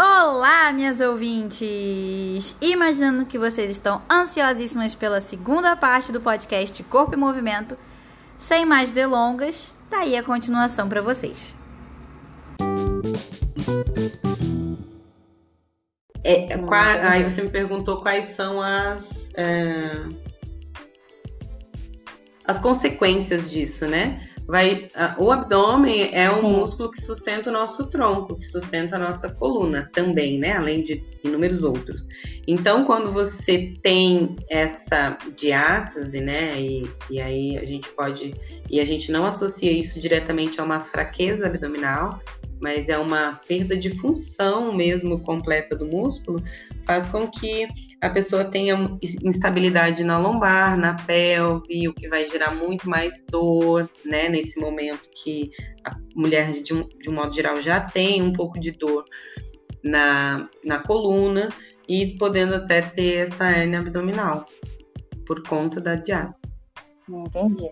[0.00, 2.54] Olá, minhas ouvintes!
[2.60, 7.76] Imaginando que vocês estão ansiosíssimas pela segunda parte do podcast Corpo e Movimento,
[8.38, 11.52] sem mais delongas, tá aí a continuação para vocês.
[16.22, 20.04] É, qual, aí você me perguntou quais são as é,
[22.44, 24.27] as consequências disso, né?
[24.48, 26.52] Vai, o abdômen é um Sim.
[26.52, 30.56] músculo que sustenta o nosso tronco, que sustenta a nossa coluna também, né?
[30.56, 32.06] Além de inúmeros outros.
[32.46, 36.58] Então, quando você tem essa diástase, né?
[36.58, 38.34] E, e aí a gente pode.
[38.70, 42.18] E a gente não associa isso diretamente a uma fraqueza abdominal,
[42.58, 46.42] mas é uma perda de função mesmo completa do músculo,
[46.84, 47.68] faz com que
[48.00, 48.76] a pessoa tenha
[49.22, 54.28] instabilidade na lombar, na pelve, o que vai gerar muito mais dor, né?
[54.28, 55.50] Nesse momento que
[55.84, 59.04] a mulher, de um, de um modo geral, já tem um pouco de dor
[59.82, 61.48] na, na coluna
[61.88, 64.46] e podendo até ter essa hernia abdominal
[65.26, 66.34] por conta da dieta.
[67.08, 67.70] Entendi.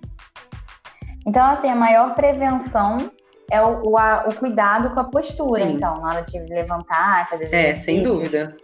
[1.27, 3.11] Então, assim, a maior prevenção
[3.51, 5.75] é o, o, a, o cuidado com a postura, Sim.
[5.75, 8.57] então, na hora de levantar, fazer É, sem dúvida.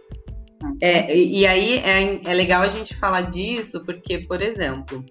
[0.81, 5.03] É, e aí é, é legal a gente falar disso, porque, por exemplo,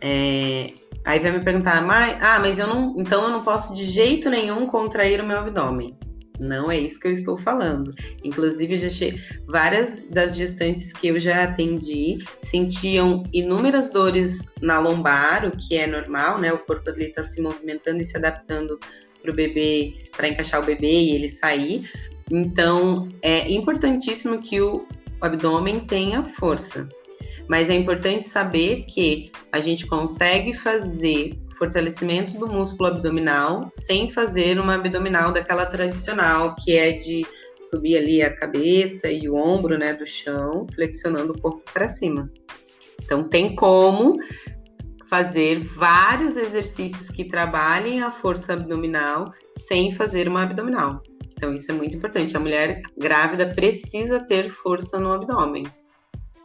[0.00, 0.72] é,
[1.04, 2.94] aí vai me perguntar, mas, ah, mas eu não.
[2.98, 5.96] Então eu não posso de jeito nenhum contrair o meu abdômen.
[6.38, 7.90] Não é isso que eu estou falando.
[8.22, 15.46] Inclusive, já achei várias das gestantes que eu já atendi sentiam inúmeras dores na lombar,
[15.46, 16.52] o que é normal, né?
[16.52, 18.78] O corpo ali está se movimentando e se adaptando
[19.22, 21.90] para o bebê, para encaixar o bebê e ele sair.
[22.30, 24.86] Então, é importantíssimo que o
[25.20, 26.88] abdômen tenha força.
[27.48, 34.58] Mas é importante saber que a gente consegue fazer fortalecimento do músculo abdominal sem fazer
[34.58, 37.26] uma abdominal daquela tradicional, que é de
[37.70, 42.30] subir ali a cabeça e o ombro, né, do chão, flexionando o corpo para cima.
[43.02, 44.16] Então tem como
[45.08, 51.00] fazer vários exercícios que trabalhem a força abdominal sem fazer uma abdominal.
[51.36, 52.36] Então, isso é muito importante.
[52.36, 55.66] A mulher grávida precisa ter força no abdômen.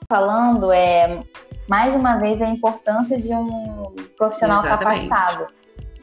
[0.10, 1.24] Falando, é
[1.68, 5.08] mais uma vez a importância de um profissional Exatamente.
[5.08, 5.48] capacitado,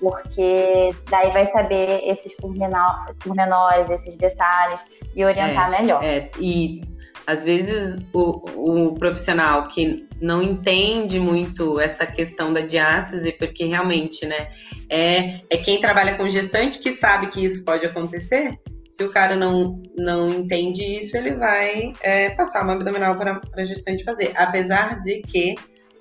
[0.00, 4.82] porque daí vai saber esses pormenores, esses detalhes
[5.14, 6.02] e orientar é, melhor.
[6.02, 6.80] É, e
[7.26, 14.24] às vezes o, o profissional que não entende muito essa questão da diátese, porque realmente,
[14.24, 14.48] né,
[14.88, 19.36] é, é quem trabalha com gestante que sabe que isso pode acontecer, se o cara
[19.36, 24.32] não, não entende isso, ele vai é, passar uma abdominal para a gestante fazer.
[24.34, 25.54] Apesar de que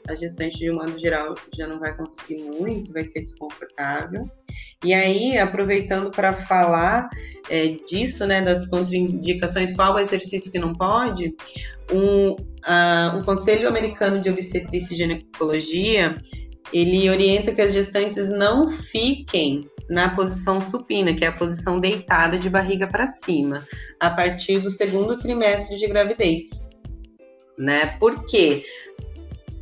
[0.08, 4.26] a gestante, de um modo geral, já não vai conseguir muito, vai ser desconfortável.
[4.84, 7.10] E aí, aproveitando para falar
[7.50, 11.36] é, disso, né, das contraindicações, qual o exercício que não pode,
[11.92, 16.18] um, uh, o Conselho Americano de Obstetrícia e Ginecologia,
[16.72, 22.38] ele orienta que as gestantes não fiquem na posição supina, que é a posição deitada
[22.38, 23.66] de barriga para cima,
[24.00, 26.64] a partir do segundo trimestre de gravidez.
[27.58, 27.98] Né?
[28.00, 28.64] Por quê?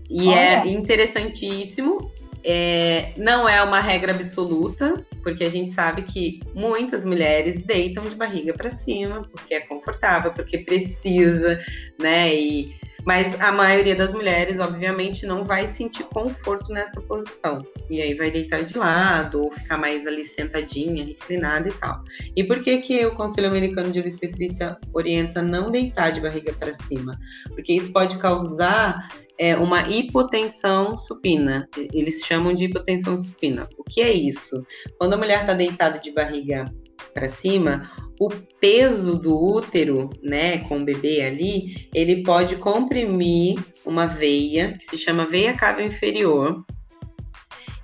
[0.09, 0.69] E é Olha.
[0.69, 2.11] é interessantíssimo.
[2.47, 8.15] É, não é uma regra absoluta, porque a gente sabe que muitas mulheres deitam de
[8.15, 11.59] barriga para cima, porque é confortável, porque precisa,
[11.99, 12.35] né?
[12.35, 17.63] E mas a maioria das mulheres, obviamente, não vai sentir conforto nessa posição.
[17.89, 22.01] E aí vai deitar de lado, ou ficar mais ali sentadinha, reclinada e tal.
[22.35, 26.73] E por que, que o Conselho Americano de Obstetrícia orienta não deitar de barriga para
[26.73, 27.17] cima?
[27.49, 29.07] Porque isso pode causar
[29.37, 31.69] é, uma hipotensão supina.
[31.93, 33.69] Eles chamam de hipotensão supina.
[33.77, 34.65] O que é isso?
[34.97, 36.65] Quando a mulher está deitada de barriga
[37.13, 37.83] para cima,
[38.19, 44.85] o peso do útero, né, com o bebê ali, ele pode comprimir uma veia, que
[44.85, 46.65] se chama veia cava inferior,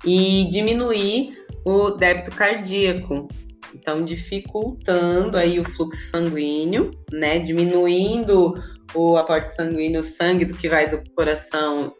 [0.04, 3.28] e diminuir o débito cardíaco.
[3.74, 8.54] Então, dificultando aí o fluxo sanguíneo, né, diminuindo
[8.94, 11.94] o aporte sanguíneo, o sangue do que vai do coração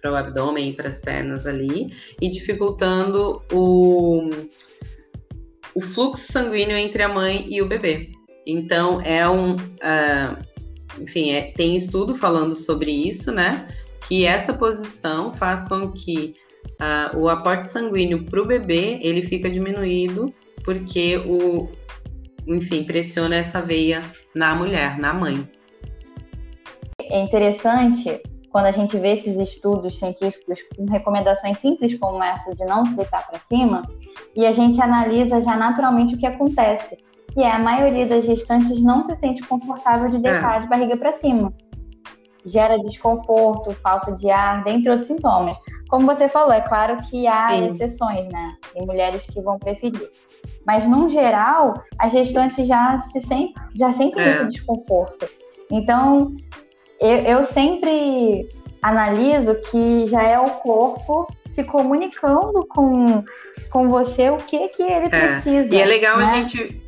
[0.00, 1.88] para o abdômen e para as pernas ali,
[2.20, 4.30] e dificultando o
[5.76, 8.10] o fluxo sanguíneo entre a mãe e o bebê.
[8.46, 9.54] Então, é um.
[9.54, 10.36] Uh,
[10.98, 13.68] enfim, é, tem estudo falando sobre isso, né?
[14.08, 16.34] Que essa posição faz com que
[16.80, 20.32] uh, o aporte sanguíneo para o bebê ele fica diminuído
[20.64, 21.68] porque o,
[22.46, 24.00] enfim, pressiona essa veia
[24.34, 25.46] na mulher, na mãe.
[27.02, 28.22] É interessante
[28.56, 33.28] quando a gente vê esses estudos científicos com recomendações simples como essa de não deitar
[33.28, 33.82] para cima,
[34.34, 36.96] e a gente analisa já naturalmente o que acontece.
[37.36, 40.60] E a maioria das gestantes não se sente confortável de deitar é.
[40.60, 41.52] de barriga para cima.
[42.46, 45.58] Gera desconforto, falta de ar, dentre outros sintomas.
[45.90, 47.66] Como você falou, é claro que há Sim.
[47.66, 48.54] exceções, né?
[48.72, 50.10] Tem mulheres que vão preferir.
[50.66, 54.30] Mas, no geral, as gestantes já, se sentem, já sentem é.
[54.30, 55.28] esse desconforto.
[55.70, 56.34] Então,
[57.00, 58.48] eu, eu sempre
[58.82, 63.24] analiso que já é o corpo se comunicando com,
[63.70, 65.08] com você o que que ele é.
[65.08, 65.74] precisa.
[65.74, 66.24] E é legal né?
[66.24, 66.82] a gente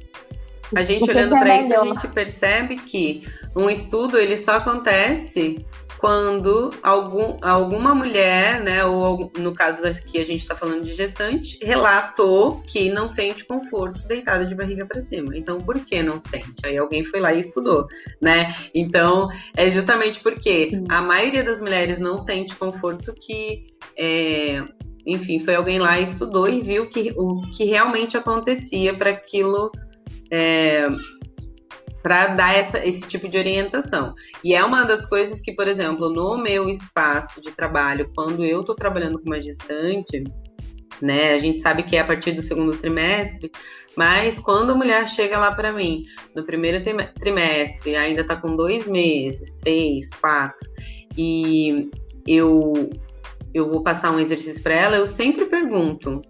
[0.75, 3.27] a gente olhando é para isso a gente percebe que
[3.57, 5.65] um estudo ele só acontece
[5.99, 11.59] quando algum, alguma mulher, né, ou no caso que a gente está falando de gestante,
[11.63, 15.37] relatou que não sente conforto deitada de barriga para cima.
[15.37, 16.65] Então, por que não sente?
[16.65, 17.87] Aí alguém foi lá e estudou,
[18.21, 18.55] né?
[18.75, 20.85] Então, é justamente porque Sim.
[20.89, 23.67] a maioria das mulheres não sente conforto que
[23.99, 24.63] é,
[25.05, 29.73] enfim, foi alguém lá e estudou e viu que, o que realmente acontecia para aquilo
[30.31, 30.87] é,
[32.09, 34.15] para dar essa, esse tipo de orientação.
[34.43, 38.63] E é uma das coisas que, por exemplo, no meu espaço de trabalho, quando eu
[38.63, 40.25] estou trabalhando com uma gestante,
[41.03, 43.53] né, a gente sabe que é a partir do segundo trimestre,
[43.95, 46.03] mas quando a mulher chega lá para mim
[46.35, 46.83] no primeiro
[47.21, 50.67] trimestre, ainda está com dois meses, três, quatro,
[51.15, 51.91] e
[52.27, 52.89] eu
[53.53, 56.23] eu vou passar um exercício para ela, eu sempre pergunto: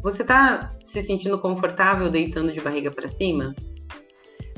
[0.00, 3.52] você está se sentindo confortável deitando de barriga para cima?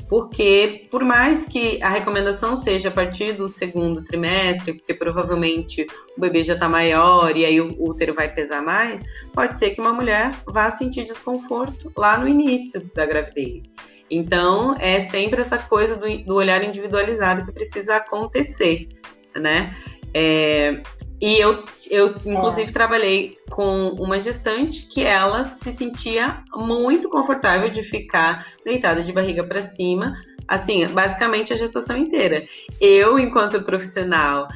[0.09, 5.85] Porque por mais que a recomendação seja a partir do segundo trimestre, porque provavelmente
[6.17, 9.01] o bebê já está maior e aí o útero vai pesar mais,
[9.33, 13.63] pode ser que uma mulher vá sentir desconforto lá no início da gravidez.
[14.09, 18.87] Então, é sempre essa coisa do, do olhar individualizado que precisa acontecer,
[19.35, 19.75] né?
[20.13, 20.81] É,
[21.19, 22.73] e eu, eu inclusive, é.
[22.73, 29.43] trabalhei com uma gestante que ela se sentia muito confortável de ficar deitada de barriga
[29.43, 30.13] para cima,
[30.47, 32.45] assim, basicamente a gestação inteira.
[32.79, 34.47] Eu, enquanto profissional,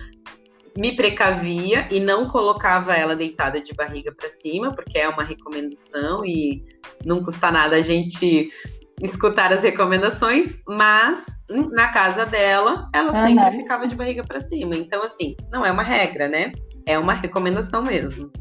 [0.78, 6.24] me precavia e não colocava ela deitada de barriga para cima, porque é uma recomendação
[6.24, 6.64] e
[7.04, 8.50] não custa nada a gente
[9.02, 13.28] escutar as recomendações, mas na casa dela, ela uhum.
[13.28, 14.76] sempre ficava de barriga para cima.
[14.76, 16.52] Então, assim, não é uma regra, né?
[16.86, 18.32] É uma recomendação mesmo.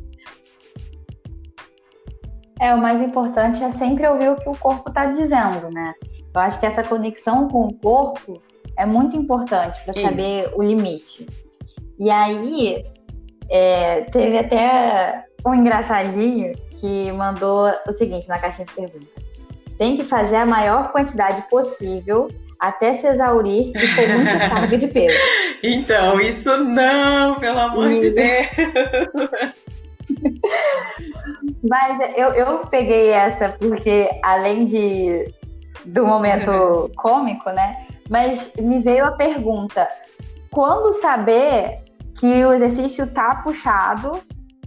[2.60, 5.94] É, o mais importante é sempre ouvir o que o corpo está dizendo, né?
[6.34, 8.40] Eu acho que essa conexão com o corpo
[8.76, 11.26] é muito importante para saber o limite.
[11.98, 12.84] E aí,
[13.48, 19.29] é, teve até um engraçadinho que mandou o seguinte na caixinha de perguntas
[19.80, 22.28] tem que fazer a maior quantidade possível
[22.58, 25.18] até se exaurir e com muita carga de peso.
[25.62, 28.00] Então, isso não, pelo amor e...
[28.00, 29.30] de Deus.
[31.66, 35.32] Mas eu, eu peguei essa porque, além de
[35.86, 37.86] do momento cômico, né?
[38.10, 39.88] Mas me veio a pergunta:
[40.50, 41.78] quando saber
[42.18, 44.20] que o exercício tá puxado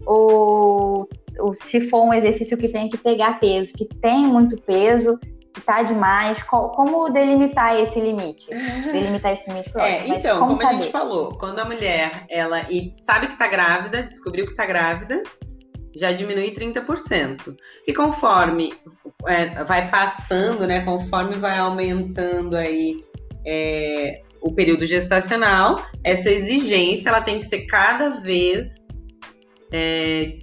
[0.08, 1.08] ou
[1.54, 5.20] se for um exercício que tem que pegar peso, que tem muito peso,
[5.54, 8.50] que tá demais, como delimitar esse limite?
[8.50, 12.62] Delimitar esse limite é, Então, como, como a gente falou, quando a mulher ela
[12.96, 15.22] sabe que tá grávida, descobriu que tá grávida,
[15.96, 17.56] já diminui 30%.
[17.88, 18.74] E conforme
[19.28, 23.04] é, vai passando, né, conforme vai aumentando aí
[23.46, 28.88] é, o período gestacional, essa exigência ela tem que ser cada vez
[29.72, 30.40] é,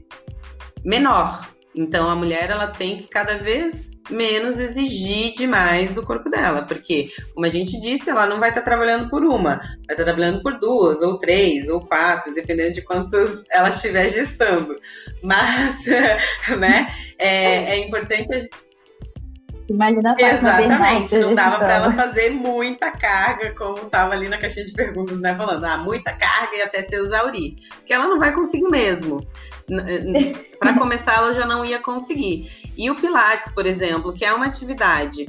[0.84, 1.48] menor.
[1.74, 7.10] Então a mulher ela tem que cada vez menos exigir demais do corpo dela, porque,
[7.32, 10.58] como a gente disse, ela não vai estar trabalhando por uma, vai estar trabalhando por
[10.58, 14.74] duas, ou três, ou quatro, dependendo de quantos ela estiver gestando.
[15.22, 15.84] Mas,
[16.58, 18.50] né, é, é importante
[19.70, 24.66] Imagina a Exatamente, não dava para ela fazer muita carga, como estava ali na caixinha
[24.66, 25.32] de perguntas, né?
[25.36, 27.54] Falando, ah, muita carga e até se exaurir.
[27.76, 29.24] Porque ela não vai conseguir mesmo.
[30.58, 32.50] para começar, ela já não ia conseguir.
[32.76, 35.26] E o Pilates, por exemplo, que é uma atividade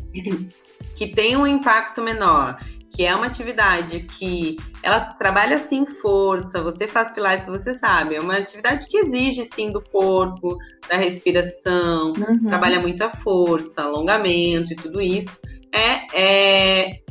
[0.98, 2.58] que tem um impacto menor,
[2.92, 8.20] que é uma atividade que ela trabalha sim força, você faz pilates, você sabe, é
[8.20, 10.58] uma atividade que exige sim do corpo,
[10.90, 12.48] da respiração, uhum.
[12.48, 15.40] trabalha muito a força, alongamento e tudo isso.
[15.74, 17.02] É, é,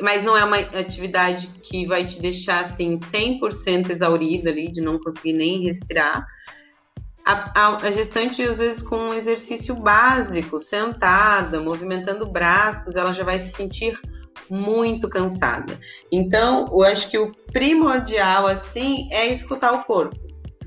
[0.00, 4.98] mas não é uma atividade que vai te deixar assim 100% exaurida ali, de não
[4.98, 6.26] conseguir nem respirar.
[7.24, 13.24] A, a, a, gestante, às vezes, com um exercício básico, sentada, movimentando braços, ela já
[13.24, 13.98] vai se sentir
[14.50, 15.78] muito cansada.
[16.10, 20.18] Então, eu acho que o primordial, assim, é escutar o corpo,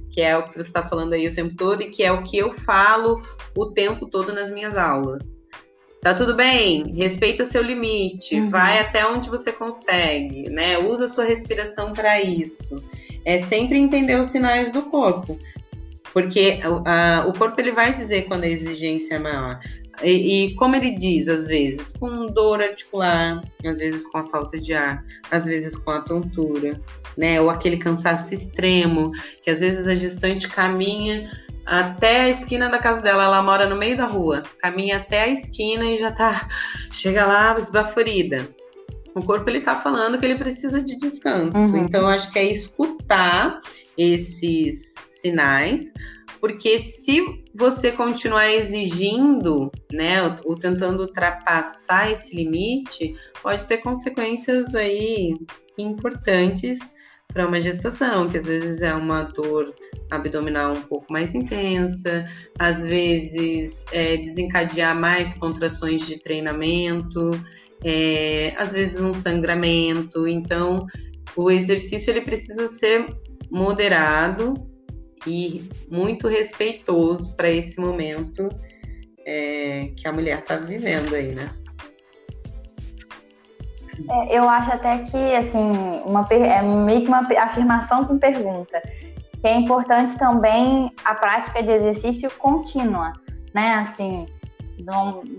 [0.10, 2.24] que é o que você está falando aí o tempo todo e que é o
[2.24, 3.22] que eu falo
[3.56, 5.40] o tempo todo nas minhas aulas.
[6.02, 8.50] Tá tudo bem, respeita seu limite, uhum.
[8.50, 10.78] vai até onde você consegue, né?
[10.78, 12.76] Usa sua respiração para isso.
[13.24, 15.40] É sempre entender os sinais do corpo.
[16.12, 19.60] Porque a, o corpo ele vai dizer quando a exigência é maior.
[20.02, 24.60] E, e, como ele diz, às vezes, com dor articular, às vezes com a falta
[24.60, 26.82] de ar, às vezes com a tontura,
[27.18, 27.40] né?
[27.40, 29.12] Ou aquele cansaço extremo,
[29.44, 31.30] que às vezes a gestante caminha
[31.66, 35.30] até a esquina da casa dela, ela mora no meio da rua, caminha até a
[35.30, 36.50] esquina e já tá,
[36.92, 38.50] chega lá esbaforida.
[39.16, 41.58] O corpo ele tá falando que ele precisa de descanso.
[41.58, 41.86] Uhum.
[41.86, 43.62] Então, eu acho que é escutar
[43.96, 45.94] esses sinais
[46.44, 55.34] porque se você continuar exigindo, né, ou, tentando ultrapassar esse limite, pode ter consequências aí
[55.78, 56.94] importantes
[57.30, 59.74] para uma gestação, que às vezes é uma dor
[60.12, 62.26] abdominal um pouco mais intensa,
[62.60, 67.32] às vezes é, desencadear mais contrações de treinamento,
[67.86, 70.28] é, às vezes um sangramento.
[70.28, 70.88] Então,
[71.38, 73.16] o exercício ele precisa ser
[73.50, 74.73] moderado,
[75.26, 78.50] e muito respeitoso para esse momento
[79.26, 81.50] é, que a mulher está vivendo aí, né?
[84.10, 88.82] É, eu acho até que, assim, uma, é meio que uma afirmação com pergunta.
[89.40, 93.14] Que é importante também a prática de exercício contínua,
[93.54, 93.76] né?
[93.76, 94.26] Assim,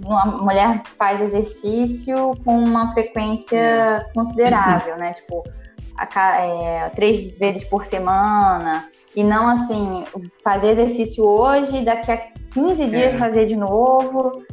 [0.05, 4.07] uma mulher faz exercício com uma frequência é.
[4.15, 5.15] considerável, né?
[5.15, 5.43] Tipo,
[5.97, 10.05] a, é, três vezes por semana, e não assim,
[10.43, 12.17] fazer exercício hoje, daqui a
[12.53, 13.19] 15 dias é.
[13.19, 14.45] fazer de novo,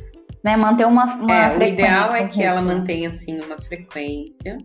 [0.43, 0.55] né?
[0.55, 4.57] Manter uma, uma é, O ideal é que ela mantenha assim uma frequência,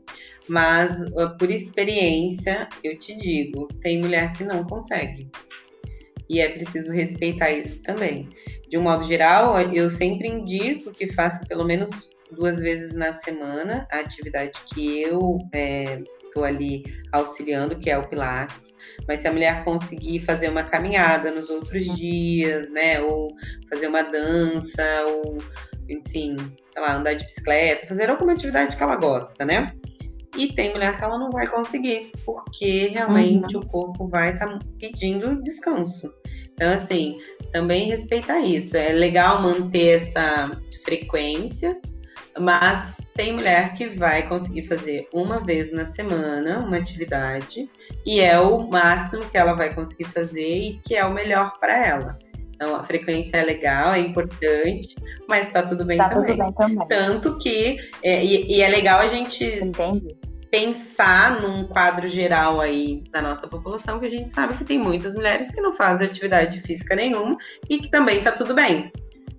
[0.49, 0.97] mas
[1.39, 5.31] por experiência, eu te digo, tem mulher que não consegue.
[6.29, 8.29] E é preciso respeitar isso também.
[8.69, 13.87] De um modo geral, eu sempre indico que faça pelo menos duas vezes na semana
[13.93, 15.39] a atividade que eu
[16.37, 18.75] estou ali auxiliando, que é o Pilates.
[19.09, 23.01] Mas se a mulher conseguir fazer uma caminhada nos outros dias, né?
[23.01, 23.35] Ou
[23.71, 25.39] fazer uma dança, ou
[25.89, 26.37] enfim,
[26.73, 29.73] sei lá, andar de bicicleta, fazer alguma atividade que ela gosta, né?
[30.37, 33.63] E tem mulher que ela não vai conseguir, porque realmente uhum.
[33.63, 36.13] o corpo vai estar tá pedindo descanso.
[36.53, 37.19] Então, assim,
[37.53, 38.77] também respeitar isso.
[38.77, 40.51] É legal manter essa
[40.85, 41.79] frequência,
[42.39, 47.69] mas tem mulher que vai conseguir fazer uma vez na semana uma atividade
[48.05, 51.85] e é o máximo que ela vai conseguir fazer e que é o melhor para
[51.85, 52.19] ela.
[52.55, 54.95] Então a frequência é legal, é importante,
[55.29, 56.37] mas tá tudo bem, tá também.
[56.37, 56.89] Tudo bem também.
[56.89, 60.17] Tanto que é, e, e, é legal a gente Entendi.
[60.51, 65.15] pensar num quadro geral aí da nossa população, que a gente sabe que tem muitas
[65.15, 67.37] mulheres que não fazem atividade física nenhuma
[67.69, 68.91] e que também tá tudo bem,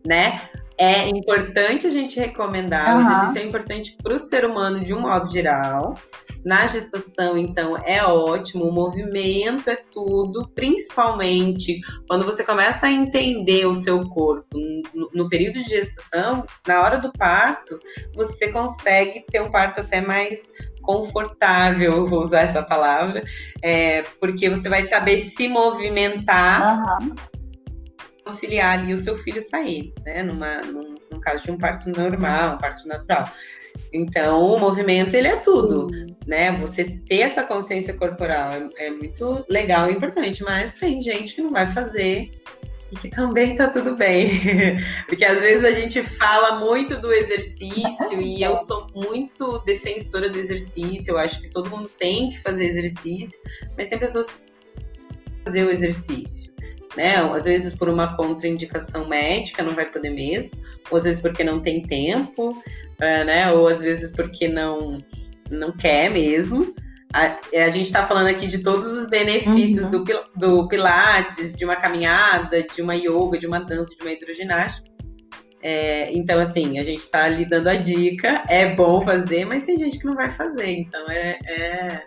[0.05, 0.41] né?
[0.77, 3.03] É importante a gente recomendar, uhum.
[3.03, 5.96] o exercício é importante para o ser humano de um modo geral.
[6.46, 13.65] Na gestação, então, é ótimo, o movimento é tudo, principalmente quando você começa a entender
[13.65, 14.57] o seu corpo.
[14.93, 17.79] No, no período de gestação, na hora do parto,
[18.13, 20.48] você consegue ter um parto até mais
[20.84, 23.22] confortável, vou usar essa palavra,
[23.62, 27.01] é, porque você vai saber se movimentar.
[27.01, 27.15] Uhum
[28.27, 30.24] auxiliar ali o seu filho sair, né?
[30.24, 33.29] Numa, num, no caso de um parto normal, um parto natural.
[33.93, 35.88] Então, o movimento, ele é tudo,
[36.25, 36.51] né?
[36.53, 41.41] Você ter essa consciência corporal é, é muito legal e importante, mas tem gente que
[41.41, 42.31] não vai fazer
[42.91, 44.41] e que também tá tudo bem.
[45.07, 50.38] Porque às vezes a gente fala muito do exercício e eu sou muito defensora do
[50.38, 53.39] exercício, eu acho que todo mundo tem que fazer exercício,
[53.77, 54.39] mas tem pessoas que
[55.43, 56.57] fazer o exercício
[56.96, 57.15] né?
[57.17, 60.51] Às vezes por uma contraindicação médica não vai poder mesmo,
[60.89, 62.62] ou às vezes porque não tem tempo,
[63.00, 63.51] é, né?
[63.51, 64.98] Ou às vezes porque não
[65.50, 66.74] não quer mesmo.
[67.13, 70.03] A, a gente está falando aqui de todos os benefícios uhum.
[70.03, 74.88] do, do Pilates, de uma caminhada, de uma yoga, de uma dança, de uma hidroginástica.
[75.62, 79.77] É, então, assim, a gente está ali dando a dica, é bom fazer, mas tem
[79.77, 82.03] gente que não vai fazer, então é, é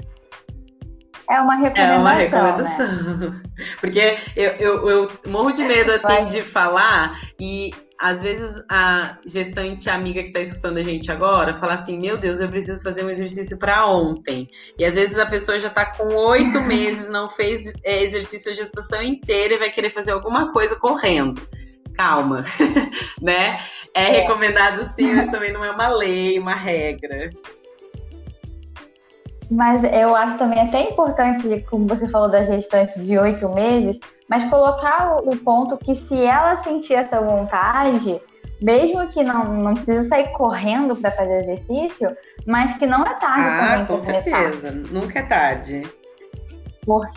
[1.31, 1.95] é uma recomendação.
[1.95, 3.17] É uma recomendação.
[3.17, 3.43] Né?
[3.81, 9.89] Porque eu, eu, eu, morro de medo assim, de falar e às vezes a gestante
[9.89, 13.11] amiga que está escutando a gente agora fala assim: Meu Deus, eu preciso fazer um
[13.11, 14.49] exercício para ontem.
[14.79, 18.55] E às vezes a pessoa já está com oito meses, não fez é, exercício a
[18.55, 21.41] gestação inteira e vai querer fazer alguma coisa correndo
[21.97, 22.47] calma,
[23.21, 23.61] né?
[23.95, 27.31] É, é, recomendado sim, mas também não é uma lei, uma regra.
[29.51, 34.45] Mas eu acho também até importante, como você falou da gestante de oito meses, mas
[34.49, 38.21] colocar o ponto que se ela sentir essa vontade,
[38.63, 42.17] mesmo que não, não precisa sair correndo para fazer exercício,
[42.47, 45.83] mas que não é tarde ah, também com certeza, nunca é tarde.
[46.87, 47.09] Por...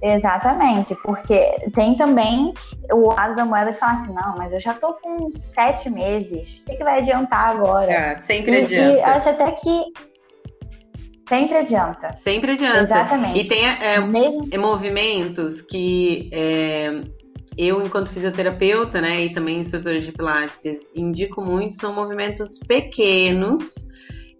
[0.00, 1.40] Exatamente, porque
[1.74, 2.54] tem também
[2.92, 6.58] o lado da moeda de falar assim, não, mas eu já tô com sete meses,
[6.58, 8.12] o que, que vai adiantar agora?
[8.12, 8.92] Ah, sempre e, adianta.
[8.92, 9.92] E acho até que
[11.28, 12.16] Sempre adianta.
[12.16, 12.80] Sempre adianta.
[12.80, 13.40] Exatamente.
[13.40, 14.48] E tem é, Mesmo...
[14.58, 17.02] movimentos que é,
[17.56, 23.74] eu, enquanto fisioterapeuta, né, e também instrutora de Pilates, indico muito, são movimentos pequenos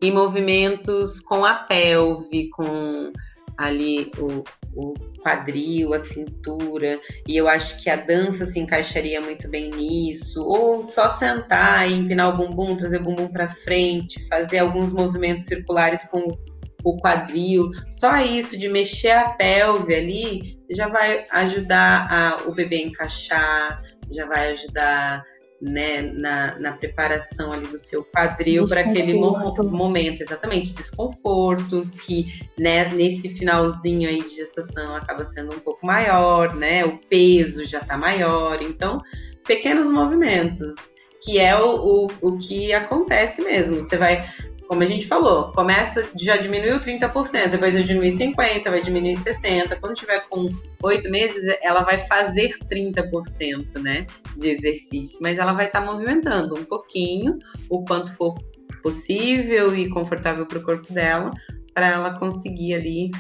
[0.01, 3.13] e movimentos com a pelve, com
[3.59, 9.49] ali o, o quadril, a cintura, e eu acho que a dança se encaixaria muito
[9.49, 14.59] bem nisso, ou só sentar e empinar o bumbum, trazer o bumbum para frente, fazer
[14.59, 16.39] alguns movimentos circulares com
[16.85, 22.77] o quadril, só isso de mexer a pelve ali já vai ajudar a, o bebê
[22.77, 25.25] a encaixar, já vai ajudar
[25.61, 29.33] né, na, na preparação ali do seu quadril para aquele mo
[29.65, 36.55] momento, exatamente, desconfortos que né, nesse finalzinho aí de gestação acaba sendo um pouco maior,
[36.55, 36.85] né?
[36.85, 39.03] O peso já está maior, então
[39.47, 43.81] pequenos movimentos que é o, o, o que acontece mesmo.
[43.81, 44.25] Você vai
[44.69, 49.81] como a gente falou, começa, já diminuiu 30%, depois vai diminuir 50%, vai diminuir 60%.
[49.81, 50.51] Quando tiver com
[50.83, 54.07] oito meses, ela vai fazer 30%, né,
[54.37, 57.39] de exercício, mas ela vai estar tá movimentando um pouquinho,
[57.71, 58.35] o quanto for
[58.83, 61.31] possível e confortável para o corpo dela,
[61.73, 63.11] para ela conseguir ali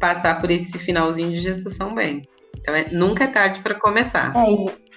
[0.00, 2.22] passar por esse finalzinho de gestação bem.
[2.58, 4.34] Então, é, nunca é tarde para começar.
[4.34, 4.96] É,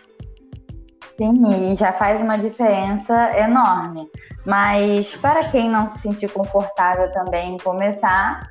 [1.19, 4.09] Sim, e já faz uma diferença enorme.
[4.45, 8.47] Mas para quem não se sentir confortável também em começar,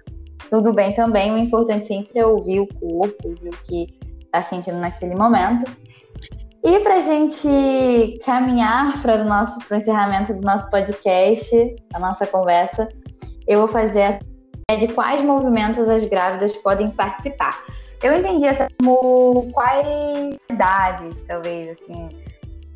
[0.50, 1.33] tudo bem também.
[1.33, 5.71] O importante sempre é ouvir o corpo, ouvir o que está sentindo naquele momento.
[6.64, 12.26] E para a gente caminhar para o nosso pro encerramento do nosso podcast, da nossa
[12.26, 12.88] conversa,
[13.47, 14.21] eu vou fazer
[14.71, 17.64] a de quais movimentos as grávidas podem participar.
[18.03, 22.09] Eu entendi essa como quais idades, talvez, assim,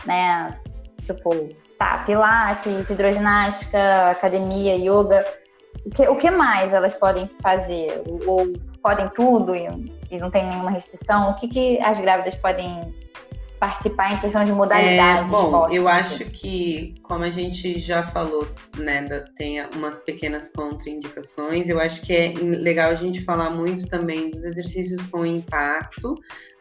[0.07, 0.57] né?
[1.05, 1.51] Tipo,
[1.83, 5.25] tá, pilates, hidroginástica, academia, yoga.
[5.85, 8.03] O que, o que mais elas podem fazer?
[8.27, 9.66] Ou podem tudo e,
[10.11, 11.31] e não tem nenhuma restrição?
[11.31, 12.95] O que, que as grávidas podem
[13.59, 15.27] participar em questão de modalidade?
[15.27, 21.68] É, bom, eu acho que, como a gente já falou, né, tem umas pequenas contraindicações.
[21.68, 26.14] Eu acho que é legal a gente falar muito também dos exercícios com impacto,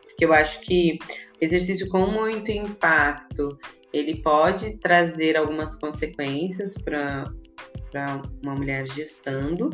[0.03, 0.97] porque eu acho que
[1.39, 3.57] exercício com muito impacto,
[3.93, 7.32] ele pode trazer algumas consequências para
[8.43, 9.69] uma mulher gestando,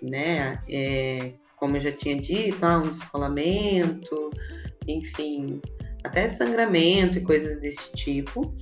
[0.00, 0.60] né?
[0.68, 4.30] É, como eu já tinha dito, ah, um descolamento,
[4.86, 5.60] enfim,
[6.04, 8.54] até sangramento e coisas desse tipo.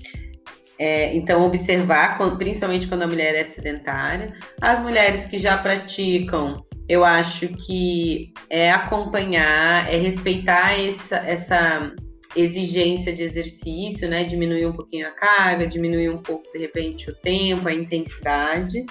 [0.78, 4.34] É, então, observar, principalmente quando a mulher é sedentária.
[4.60, 11.94] As mulheres que já praticam, eu acho que é acompanhar, é respeitar essa, essa
[12.36, 14.24] exigência de exercício, né?
[14.24, 18.84] Diminuir um pouquinho a carga, diminuir um pouco, de repente, o tempo, a intensidade.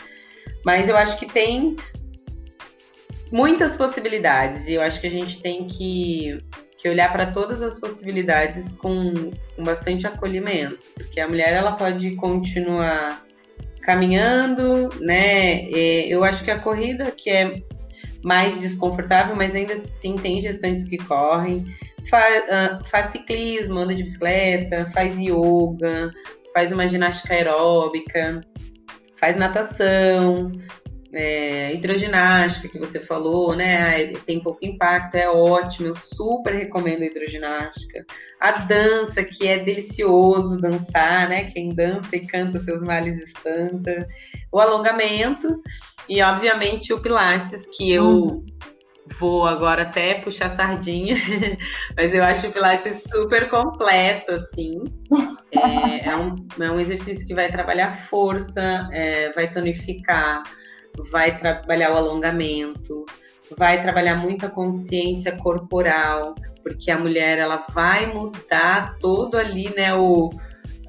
[0.65, 1.75] Mas eu acho que tem
[3.31, 6.37] muitas possibilidades e eu acho que a gente tem que,
[6.77, 9.13] que olhar para todas as possibilidades com,
[9.55, 13.23] com bastante acolhimento, porque a mulher ela pode continuar
[13.81, 15.69] caminhando, né?
[15.69, 17.61] Eu acho que a corrida que é
[18.23, 21.63] mais desconfortável, mas ainda sim tem gestantes que correm
[22.09, 26.11] faz, uh, faz ciclismo, anda de bicicleta, faz yoga,
[26.53, 28.41] faz uma ginástica aeróbica,
[29.19, 30.51] faz natação,
[31.15, 34.07] é, hidroginástica que você falou, né?
[34.25, 38.05] Tem pouco impacto, é ótimo, eu super recomendo a hidroginástica.
[38.39, 41.45] A dança, que é delicioso dançar, né?
[41.45, 44.05] Quem dança e canta seus males espanta.
[44.51, 45.61] O alongamento
[46.09, 48.03] e, obviamente, o Pilates, que eu.
[48.03, 48.45] Uhum
[49.19, 51.15] vou agora até puxar sardinha,
[51.95, 54.83] mas eu acho o Pilates super completo, assim.
[55.51, 60.43] É, é, um, é um exercício que vai trabalhar força, é, vai tonificar,
[61.11, 63.05] vai trabalhar o alongamento,
[63.57, 70.29] vai trabalhar muita consciência corporal, porque a mulher ela vai mudar todo ali, né, o,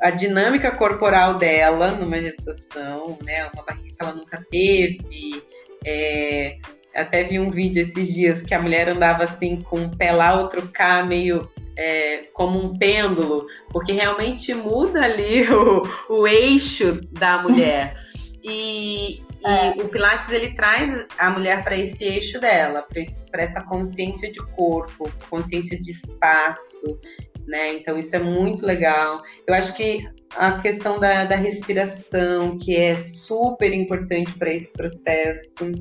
[0.00, 5.42] a dinâmica corporal dela numa gestação, né, uma barriga que ela nunca teve,
[5.84, 6.56] é,
[6.96, 10.40] até vi um vídeo esses dias que a mulher andava assim com um pé lá,
[10.40, 17.42] outro cá, meio é, como um pêndulo, porque realmente muda ali o, o eixo da
[17.42, 17.96] mulher.
[18.42, 19.76] E, é.
[19.76, 22.86] e o Pilates ele traz a mulher para esse eixo dela,
[23.30, 26.98] para essa consciência de corpo, consciência de espaço,
[27.46, 27.74] né?
[27.74, 29.22] Então isso é muito legal.
[29.46, 35.72] Eu acho que a questão da, da respiração, que é super importante para esse processo.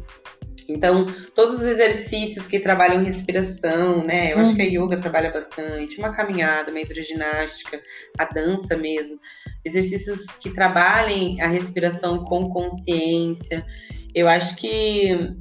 [0.71, 4.33] Então, todos os exercícios que trabalham respiração, né?
[4.33, 4.85] Eu acho que a uhum.
[4.85, 7.81] yoga trabalha bastante, uma caminhada, uma hidroginástica,
[8.17, 9.19] a dança mesmo.
[9.63, 13.65] Exercícios que trabalhem a respiração com consciência.
[14.13, 15.35] Eu acho que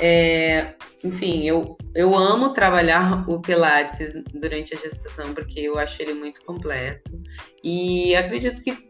[0.00, 6.14] é, enfim, eu, eu amo trabalhar o Pilates durante a gestação, porque eu acho ele
[6.14, 7.20] muito completo.
[7.62, 8.89] E acredito que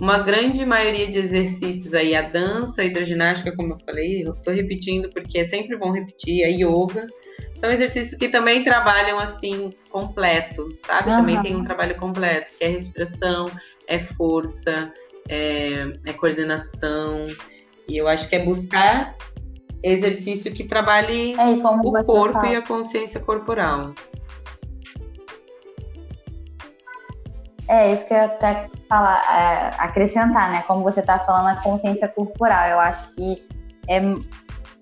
[0.00, 4.50] uma grande maioria de exercícios aí, a dança, a hidroginástica, como eu falei, eu tô
[4.50, 7.06] repetindo porque é sempre bom repetir, a yoga,
[7.54, 11.10] são exercícios que também trabalham assim, completo, sabe?
[11.10, 11.16] Uhum.
[11.16, 13.50] Também tem um trabalho completo, que é respiração,
[13.86, 14.90] é força,
[15.28, 17.26] é, é coordenação.
[17.86, 19.14] E eu acho que é buscar
[19.82, 22.48] exercício que trabalhe é, o corpo fala.
[22.48, 23.94] e a consciência corporal.
[27.70, 30.64] É, isso que eu ia até falar, é, acrescentar, né?
[30.66, 32.66] Como você está falando, a consciência corporal.
[32.66, 33.46] Eu acho que
[33.88, 34.00] é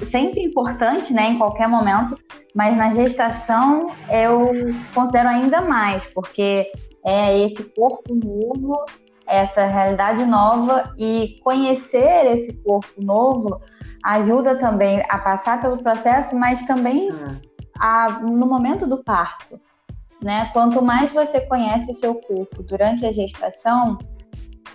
[0.07, 2.17] sempre importante, né, em qualquer momento,
[2.55, 4.53] mas na gestação eu
[4.95, 6.65] considero ainda mais, porque
[7.05, 8.87] é esse corpo novo,
[9.27, 13.61] essa realidade nova e conhecer esse corpo novo
[14.03, 17.37] ajuda também a passar pelo processo, mas também hum.
[17.79, 19.61] a, no momento do parto
[20.23, 20.51] né?
[20.53, 23.99] Quanto mais você conhece o seu corpo durante a gestação,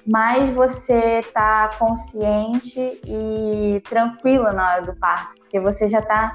[0.05, 6.33] mais você está consciente e tranquila na hora do parto, porque você já está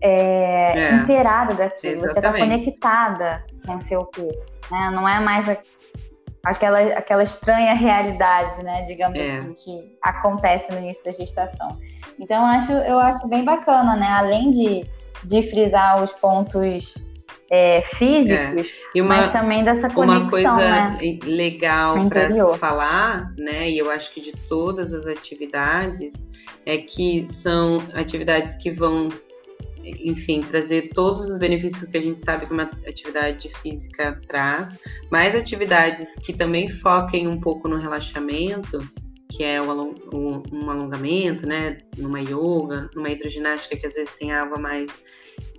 [0.00, 2.12] é, é, inteirada daquilo, exatamente.
[2.12, 4.90] você está conectada com o seu corpo, né?
[4.90, 5.56] Não é mais a,
[6.44, 8.82] aquela, aquela estranha realidade, né?
[8.82, 9.38] Digamos é.
[9.38, 11.78] assim, que acontece no início da gestação.
[12.18, 14.08] Então, eu acho, eu acho bem bacana, né?
[14.08, 14.84] Além de,
[15.24, 16.96] de frisar os pontos
[17.54, 19.02] é, físicos, é.
[19.02, 20.98] Uma, mas também dessa conexão, Uma coisa né?
[21.22, 26.26] legal para falar, né, e eu acho que de todas as atividades,
[26.64, 29.10] é que são atividades que vão,
[29.84, 34.78] enfim, trazer todos os benefícios que a gente sabe que uma atividade física traz,
[35.10, 38.80] mais atividades que também foquem um pouco no relaxamento,
[39.30, 39.94] que é um,
[40.50, 44.90] um alongamento, né, numa yoga, numa hidroginástica que às vezes tem água mais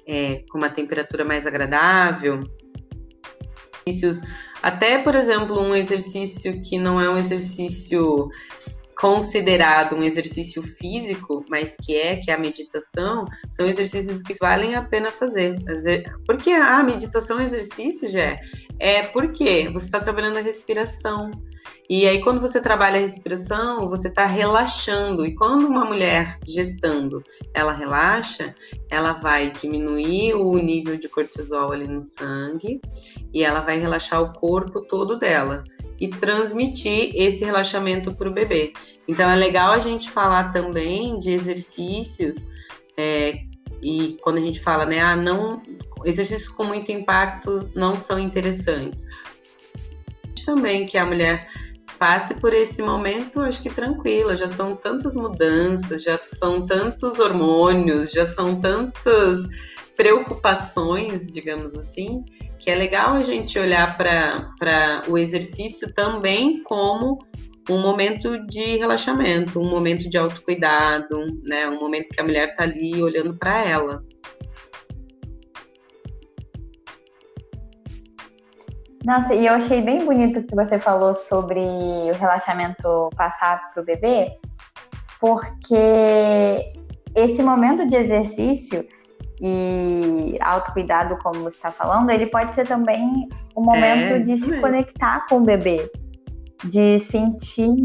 [0.08, 2.44] é, com uma temperatura mais agradável.
[4.62, 8.30] Até, por exemplo, um exercício que não é um exercício
[9.04, 14.76] considerado um exercício físico, mas que é, que é a meditação, são exercícios que valem
[14.76, 15.62] a pena fazer.
[16.26, 18.40] Porque a meditação é exercício, já
[18.80, 21.32] é porque você está trabalhando a respiração,
[21.90, 25.26] e aí, quando você trabalha a respiração, você está relaxando.
[25.26, 27.22] E quando uma mulher gestando,
[27.54, 28.56] ela relaxa,
[28.90, 32.82] ela vai diminuir o nível de cortisol ali no sangue
[33.34, 35.64] e ela vai relaxar o corpo todo dela
[36.00, 38.74] e transmitir esse relaxamento para o bebê.
[39.08, 42.46] Então, é legal a gente falar também de exercícios.
[42.98, 43.40] É,
[43.82, 45.62] e quando a gente fala, né, ah, não,
[46.06, 49.04] exercícios com muito impacto não são interessantes
[50.46, 51.48] também que a mulher
[51.98, 54.36] passe por esse momento, acho que tranquila.
[54.36, 59.42] Já são tantas mudanças, já são tantos hormônios, já são tantas
[59.96, 62.26] preocupações, digamos assim,
[62.60, 67.20] que é legal a gente olhar para o exercício também como
[67.70, 71.68] um momento de relaxamento, um momento de autocuidado, né?
[71.68, 74.04] Um momento que a mulher está ali olhando para ela.
[79.06, 83.86] Nossa, e eu achei bem bonito que você falou sobre o relaxamento passar para o
[83.86, 84.32] bebê,
[85.20, 86.74] porque
[87.14, 88.88] esse momento de exercício
[89.42, 94.58] e autocuidado, como você está falando, ele pode ser também o momento é, de se
[94.62, 95.92] conectar com o bebê,
[96.64, 97.76] de sentir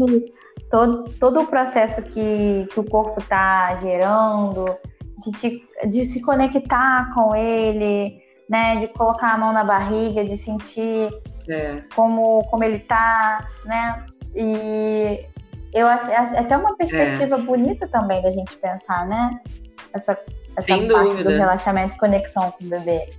[0.69, 4.77] todo, todo o processo que, que o corpo está gerando,
[5.25, 8.77] de, te, de se conectar com ele, né?
[8.77, 11.09] De colocar a mão na barriga, de sentir
[11.49, 11.83] é.
[11.95, 14.05] como, como ele tá, né?
[14.35, 15.25] E
[15.73, 17.41] eu acho é até uma perspectiva é.
[17.41, 19.39] bonita também da gente pensar, né?
[19.93, 20.17] Essa,
[20.51, 21.31] essa Sem parte dúvida.
[21.31, 23.13] do relaxamento e conexão com o bebê.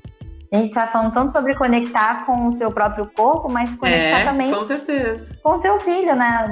[0.53, 4.25] A gente está falando tanto sobre conectar com o seu próprio corpo, mas conectar é,
[4.25, 5.29] também com certeza.
[5.45, 6.49] com o seu filho, né?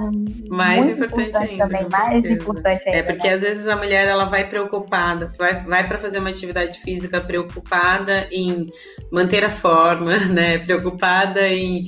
[0.48, 2.98] Mais Muito importante, importante ainda, também, mais importante ainda.
[2.98, 3.34] É porque né?
[3.34, 8.28] às vezes a mulher ela vai preocupada, vai, vai para fazer uma atividade física preocupada
[8.30, 8.70] em
[9.10, 10.58] manter a forma, né?
[10.58, 11.86] Preocupada em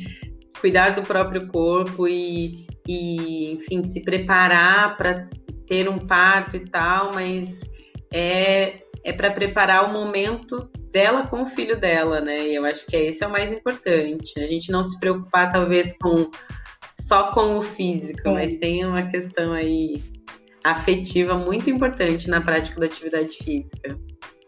[0.61, 5.29] cuidar do próprio corpo e, e enfim, se preparar para
[5.65, 7.61] ter um parto e tal, mas
[8.13, 12.49] é, é para preparar o momento dela com o filho dela, né?
[12.49, 14.39] E eu acho que esse é o mais importante.
[14.39, 16.31] A gente não se preocupar, talvez, com
[17.01, 18.33] só com o físico, é.
[18.33, 20.03] mas tem uma questão aí
[20.65, 23.99] afetiva muito importante na prática da atividade física.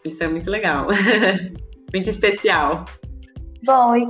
[0.07, 0.87] Isso é muito legal.
[1.93, 2.85] muito especial.
[3.65, 4.07] Bom, e,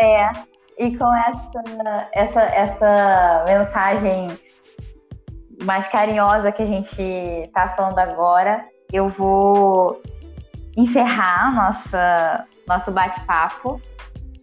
[0.00, 0.30] é,
[0.78, 4.28] e com essa, essa, essa mensagem
[5.62, 10.02] mais carinhosa que a gente está falando agora, eu vou
[10.76, 13.80] encerrar nossa, nosso bate-papo.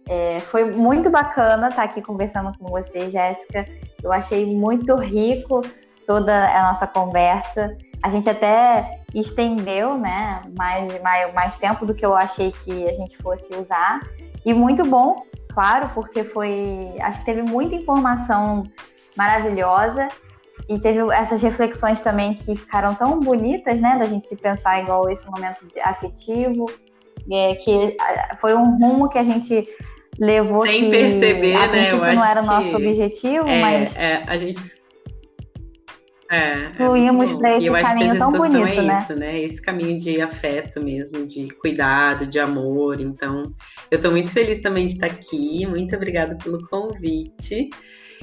[0.08, 3.66] É, foi muito bacana estar aqui conversando com você, Jéssica.
[4.02, 5.62] Eu achei muito rico
[6.06, 7.76] toda a nossa conversa.
[8.02, 12.92] A gente até estendeu, né, mais, mais, mais tempo do que eu achei que a
[12.92, 14.00] gente fosse usar.
[14.44, 16.94] E muito bom, claro, porque foi.
[17.00, 18.64] Acho que teve muita informação
[19.16, 20.08] maravilhosa.
[20.68, 23.98] E teve essas reflexões também que ficaram tão bonitas, né?
[23.98, 26.66] Da gente se pensar igual esse momento afetivo.
[27.30, 27.96] É, que
[28.38, 29.66] foi um rumo que a gente
[30.18, 31.92] levou sem que, perceber, né?
[31.92, 34.62] Eu não era o nosso objetivo, é, mas é, a gente
[36.30, 39.00] é, fluímos é para esse caminho tão bonito, é né?
[39.02, 39.40] Isso, né?
[39.40, 43.00] Esse caminho de afeto mesmo, de cuidado, de amor.
[43.00, 43.54] Então,
[43.90, 45.66] eu estou muito feliz também de estar aqui.
[45.66, 47.68] Muito obrigada pelo convite.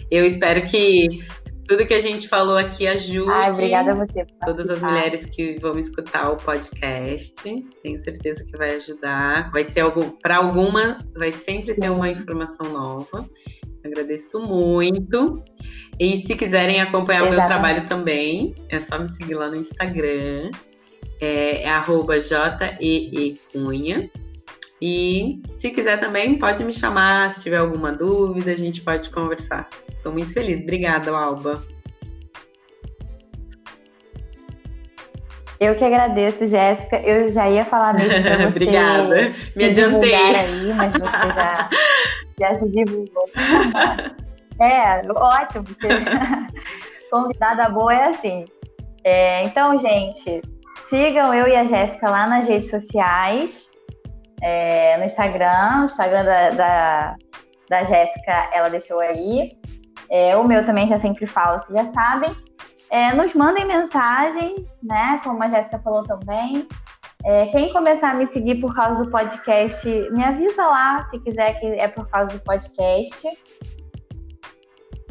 [0.10, 1.20] Eu espero que
[1.68, 5.58] tudo que a gente falou aqui ajude Ai, obrigada a você todas as mulheres que
[5.60, 7.44] vão escutar o podcast.
[7.84, 9.52] Tenho certeza que vai ajudar.
[9.52, 13.28] Vai ter algum, para alguma, vai sempre ter uma informação nova.
[13.84, 15.44] Agradeço muito.
[16.00, 17.36] E se quiserem acompanhar Exatamente.
[17.36, 20.52] o meu trabalho também, é só me seguir lá no Instagram.
[21.20, 22.16] É, é arroba
[23.52, 24.10] Cunha.
[24.82, 27.30] E se quiser também, pode me chamar.
[27.32, 29.70] Se tiver alguma dúvida, a gente pode conversar.
[29.90, 30.62] Estou muito feliz.
[30.64, 31.64] Obrigada, Alba.
[35.60, 37.00] Eu que agradeço, Jéssica.
[37.02, 38.64] Eu já ia falar mesmo para você.
[38.64, 39.32] Obrigada.
[39.56, 40.16] Me adiantei.
[40.16, 41.70] aí, mas você já,
[42.40, 43.30] já se divulgou.
[44.60, 45.88] é, ótimo, porque
[47.12, 48.48] convidada boa é assim.
[49.04, 50.42] É, então, gente,
[50.90, 53.71] sigam eu e a Jéssica lá nas redes sociais.
[54.42, 57.16] É, no Instagram, o Instagram da, da,
[57.70, 59.58] da Jéssica, ela deixou aí.
[60.10, 62.36] É, o meu também já sempre falo, vocês já sabem.
[62.90, 65.22] É, nos mandem mensagem, né?
[65.24, 66.68] Como a Jéssica falou também.
[67.24, 71.60] É, quem começar a me seguir por causa do podcast, me avisa lá se quiser
[71.60, 73.30] que é por causa do podcast.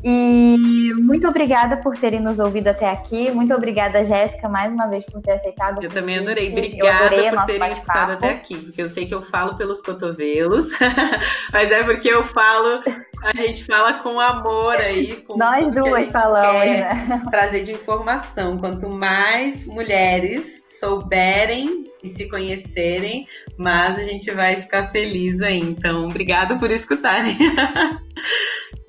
[0.03, 3.31] E muito obrigada por terem nos ouvido até aqui.
[3.31, 5.83] Muito obrigada, Jéssica, mais uma vez por ter aceitado.
[5.83, 6.49] Eu também adorei.
[6.49, 10.71] Obrigada por terem escutado até aqui, porque eu sei que eu falo pelos cotovelos,
[11.53, 12.83] mas é porque eu falo,
[13.23, 15.17] a gente fala com amor aí.
[15.17, 17.23] Com Nós duas falamos, né?
[17.31, 18.57] Trazer de informação.
[18.57, 23.27] Quanto mais mulheres souberem e se conhecerem,
[23.59, 25.61] mais a gente vai ficar feliz aí.
[25.61, 27.37] Então, obrigada por escutarem.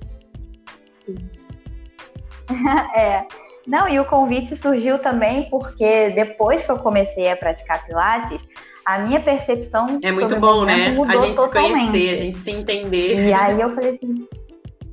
[2.96, 3.26] é.
[3.66, 8.46] Não, e o convite surgiu também porque depois que eu comecei a praticar Pilates,
[8.84, 10.96] a minha percepção é muito bom, né?
[11.08, 11.84] a gente totalmente.
[11.84, 13.28] se conhecer, a gente se entender.
[13.28, 14.28] E aí eu falei assim,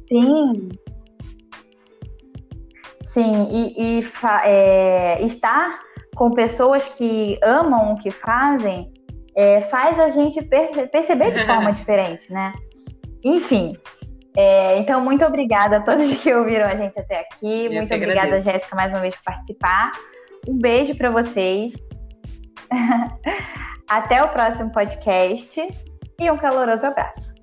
[0.08, 0.70] sim,
[3.04, 4.04] sim, e, e
[4.44, 5.80] é, estar
[6.16, 8.94] com pessoas que amam o que fazem
[9.36, 12.54] é, faz a gente perce perceber de forma diferente, né?
[13.24, 13.76] Enfim,
[14.36, 17.66] é, então, muito obrigada a todos que ouviram a gente até aqui.
[17.66, 19.92] Eu muito obrigada, Jéssica, mais uma vez por participar.
[20.48, 21.74] Um beijo para vocês.
[23.90, 25.68] até o próximo podcast
[26.20, 27.39] e um caloroso abraço.